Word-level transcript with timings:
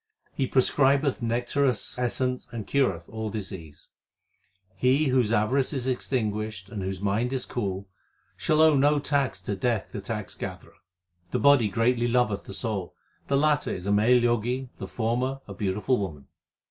He 0.33 0.47
prescribeth 0.49 1.21
nectareous 1.21 1.99
essence 1.99 2.47
and 2.51 2.65
cureth 2.65 3.07
all 3.07 3.29
diseases. 3.29 3.89
He 4.75 5.09
whose 5.09 5.31
avarice 5.31 5.73
is 5.73 5.85
extinguished 5.87 6.69
and 6.69 6.81
whose 6.81 6.99
mind 6.99 7.31
is 7.31 7.45
cool, 7.45 7.87
shall 8.35 8.61
owe 8.63 8.75
no 8.75 8.97
tax 8.97 9.43
to 9.43 9.55
Death 9.55 9.89
the 9.91 10.01
tax 10.01 10.33
gatherer. 10.33 10.73
The 11.29 11.37
body 11.37 11.67
greatly 11.69 12.07
loveth 12.07 12.45
the 12.45 12.53
soul; 12.55 12.95
The 13.27 13.37
latter 13.37 13.75
is 13.75 13.85
a 13.85 13.91
male 13.91 14.19
Jogi, 14.19 14.69
the 14.79 14.87
former 14.87 15.41
a 15.47 15.53
beautiful 15.53 15.99
woman. 15.99 16.25